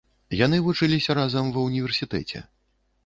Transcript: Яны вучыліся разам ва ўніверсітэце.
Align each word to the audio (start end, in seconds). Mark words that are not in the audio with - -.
Яны 0.37 0.57
вучыліся 0.67 1.15
разам 1.19 1.53
ва 1.59 1.67
ўніверсітэце. 1.67 2.43